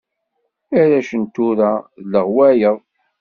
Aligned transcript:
Arrac 0.79 1.09
n 1.21 1.23
tura 1.33 1.71
d 1.81 1.99
leɣwayeḍ. 2.11 2.79